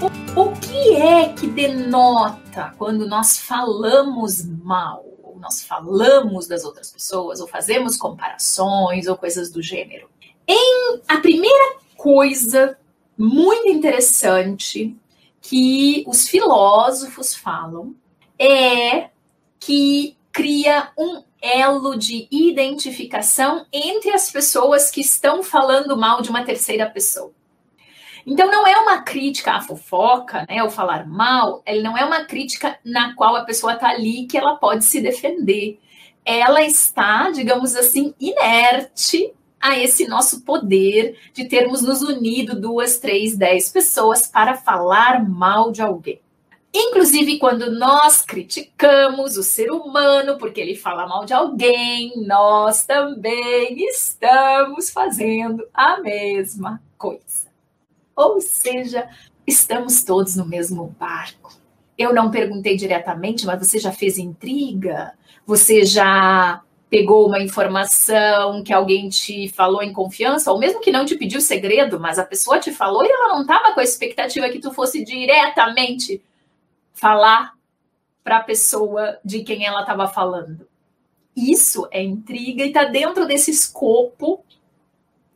[0.00, 5.04] O, o que é que denota quando nós falamos mal?
[5.22, 10.08] Ou nós falamos das outras pessoas, ou fazemos comparações, ou coisas do gênero?
[10.48, 12.78] Em a primeira coisa
[13.16, 14.96] muito interessante
[15.42, 17.94] que os filósofos falam
[18.38, 19.10] é
[19.58, 26.44] que cria um elo de identificação entre as pessoas que estão falando mal de uma
[26.44, 27.32] terceira pessoa.
[28.26, 32.24] Então não é uma crítica à fofoca, né, ou falar mal, ele não é uma
[32.24, 35.78] crítica na qual a pessoa está ali que ela pode se defender.
[36.24, 43.36] Ela está, digamos assim, inerte a esse nosso poder de termos nos unido duas, três,
[43.36, 46.20] dez pessoas para falar mal de alguém.
[46.72, 53.76] Inclusive, quando nós criticamos o ser humano porque ele fala mal de alguém, nós também
[53.90, 57.49] estamos fazendo a mesma coisa.
[58.20, 59.08] Ou seja,
[59.46, 61.52] estamos todos no mesmo barco.
[61.96, 65.12] Eu não perguntei diretamente, mas você já fez intriga?
[65.46, 71.04] Você já pegou uma informação que alguém te falou em confiança, ou mesmo que não
[71.04, 74.48] te pediu segredo, mas a pessoa te falou e ela não estava com a expectativa
[74.48, 76.22] que tu fosse diretamente
[76.92, 77.54] falar
[78.24, 80.68] para a pessoa de quem ela estava falando.
[81.34, 84.44] Isso é intriga e está dentro desse escopo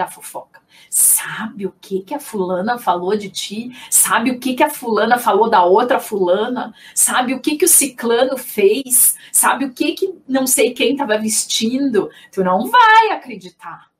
[0.00, 0.62] da fofoca.
[0.88, 3.70] Sabe o que que a fulana falou de ti?
[3.90, 6.74] Sabe o que que a fulana falou da outra fulana?
[6.94, 9.14] Sabe o que que o ciclano fez?
[9.30, 12.08] Sabe o que que não sei quem estava vestindo?
[12.32, 13.90] Tu não vai acreditar.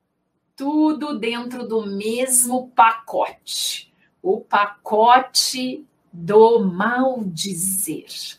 [0.57, 3.93] Tudo dentro do mesmo pacote.
[4.23, 8.39] O pacote do maldizer,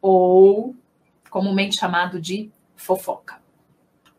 [0.00, 0.76] ou
[1.28, 3.43] comumente chamado de fofoca.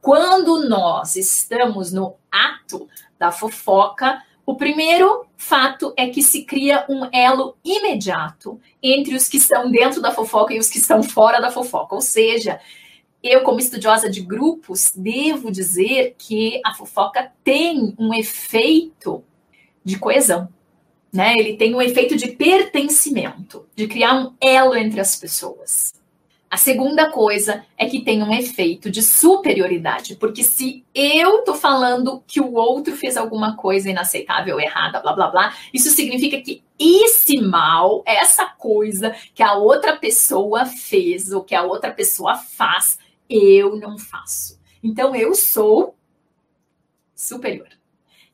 [0.06, 7.10] Quando nós estamos no ato da fofoca, o primeiro fato é que se cria um
[7.12, 11.50] elo imediato entre os que estão dentro da fofoca e os que estão fora da
[11.50, 11.96] fofoca.
[11.96, 12.60] Ou seja,
[13.24, 19.24] eu, como estudiosa de grupos, devo dizer que a fofoca tem um efeito
[19.84, 20.48] de coesão.
[21.12, 21.34] Né?
[21.36, 25.96] Ele tem um efeito de pertencimento, de criar um elo entre as pessoas.
[26.50, 32.24] A segunda coisa é que tem um efeito de superioridade, porque se eu tô falando
[32.28, 37.42] que o outro fez alguma coisa inaceitável, errada, blá blá blá, isso significa que esse
[37.42, 43.76] mal, essa coisa que a outra pessoa fez ou que a outra pessoa faz, eu
[43.78, 44.60] não faço.
[44.84, 45.96] Então eu sou
[47.16, 47.70] superior.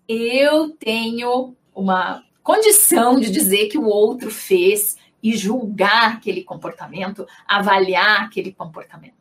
[0.08, 8.24] Eu tenho uma condição de dizer que o outro fez e julgar aquele comportamento, avaliar
[8.24, 9.16] aquele comportamento.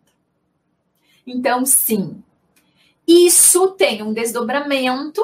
[1.27, 2.23] Então, sim,
[3.07, 5.23] isso tem um desdobramento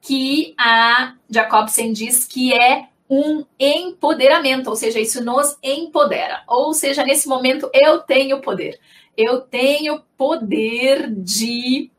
[0.00, 6.42] que a Jacobsen diz que é um empoderamento, ou seja, isso nos empodera.
[6.46, 8.78] Ou seja, nesse momento eu tenho poder.
[9.16, 11.90] Eu tenho poder de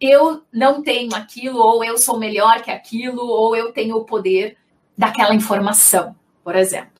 [0.00, 4.56] eu não tenho aquilo, ou eu sou melhor que aquilo, ou eu tenho o poder
[4.98, 6.91] daquela informação por exemplo,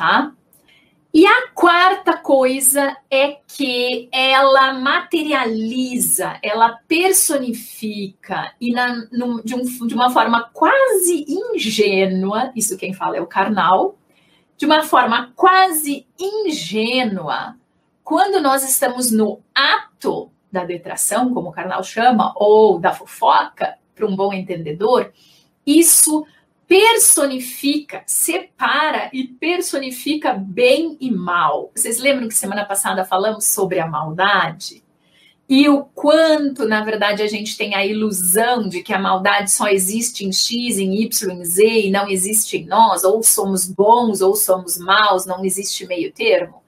[0.00, 0.32] tá?
[1.12, 9.04] E a quarta coisa é que ela materializa, ela personifica e na,
[9.44, 13.98] de, um, de, uma forma quase ingênua, isso quem fala é o carnal,
[14.56, 17.56] de uma forma quase ingênua,
[18.02, 24.06] quando nós estamos no ato da detração, como o carnal chama, ou da fofoca, para
[24.06, 25.12] um bom entendedor,
[25.66, 26.24] isso
[26.70, 31.72] personifica, separa e personifica bem e mal.
[31.74, 34.84] Vocês lembram que semana passada falamos sobre a maldade?
[35.48, 39.66] E o quanto, na verdade, a gente tem a ilusão de que a maldade só
[39.66, 44.20] existe em X, em Y, em Z e não existe em nós, ou somos bons
[44.20, 46.62] ou somos maus, não existe meio termo.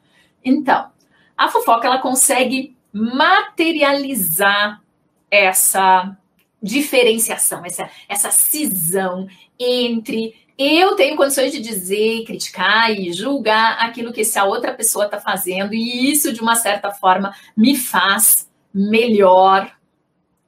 [0.45, 0.91] Então,
[1.37, 4.83] a fofoca ela consegue materializar
[5.31, 6.19] essa
[6.63, 9.27] diferenciação, essa, essa cisão
[9.59, 15.19] entre eu tenho condições de dizer, criticar e julgar aquilo que essa outra pessoa está
[15.19, 19.75] fazendo, e isso, de uma certa forma, me faz melhor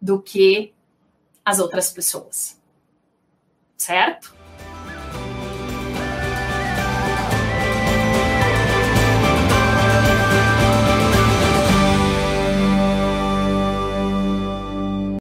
[0.00, 0.72] do que
[1.44, 2.60] as outras pessoas.
[3.76, 4.34] Certo?